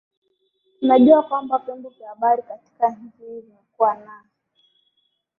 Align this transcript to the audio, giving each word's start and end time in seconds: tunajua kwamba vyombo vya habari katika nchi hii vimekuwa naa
tunajua 0.79 1.23
kwamba 1.23 1.57
vyombo 1.57 1.89
vya 1.89 2.09
habari 2.09 2.41
katika 2.43 2.89
nchi 2.89 3.17
hii 3.25 3.41
vimekuwa 3.41 3.95
naa 3.95 4.23